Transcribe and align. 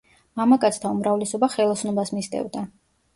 მამაკაცთა 0.39 0.93
უმრავლესობა 0.95 1.49
ხელოსნობას 1.57 2.13
მისდევდა. 2.17 2.65